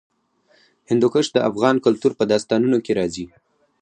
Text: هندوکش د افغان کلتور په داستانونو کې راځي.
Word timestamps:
هندوکش 0.89 1.25
د 1.31 1.37
افغان 1.49 1.75
کلتور 1.85 2.11
په 2.19 2.23
داستانونو 2.31 2.77
کې 2.85 2.91
راځي. 2.99 3.25